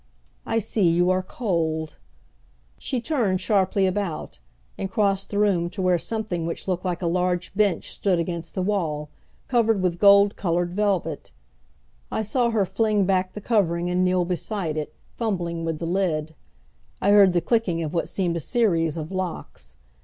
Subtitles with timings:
[0.47, 1.97] "I see, you are cold."
[2.79, 4.39] She turned sharply about,
[4.75, 8.55] and crossed the room to where something which looked like a large bench stood against
[8.55, 9.09] the wall,
[9.47, 11.31] covered with gold colored velvet.
[12.11, 16.33] I saw her fling back the covering and kneel beside it, fumbling with the lid.
[16.99, 19.75] I heard the clicking of what seemed a series of locks.